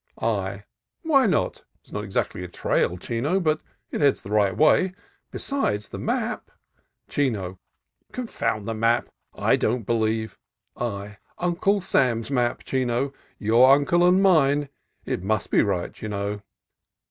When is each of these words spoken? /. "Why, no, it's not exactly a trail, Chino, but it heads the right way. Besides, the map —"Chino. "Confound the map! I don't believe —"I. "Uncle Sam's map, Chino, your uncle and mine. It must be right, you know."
/. 0.09 0.13
"Why, 0.15 0.63
no, 1.27 1.45
it's 1.83 1.91
not 1.91 2.03
exactly 2.03 2.43
a 2.43 2.47
trail, 2.47 2.97
Chino, 2.97 3.39
but 3.39 3.61
it 3.91 4.01
heads 4.01 4.23
the 4.23 4.31
right 4.31 4.57
way. 4.57 4.93
Besides, 5.29 5.89
the 5.89 5.99
map 5.99 6.49
—"Chino. 7.07 7.59
"Confound 8.11 8.67
the 8.67 8.73
map! 8.73 9.09
I 9.35 9.57
don't 9.57 9.83
believe 9.85 10.39
—"I. 10.75 11.17
"Uncle 11.37 11.81
Sam's 11.81 12.31
map, 12.31 12.63
Chino, 12.63 13.13
your 13.37 13.69
uncle 13.75 14.03
and 14.03 14.23
mine. 14.23 14.69
It 15.05 15.21
must 15.21 15.51
be 15.51 15.61
right, 15.61 16.01
you 16.01 16.09
know." 16.09 16.41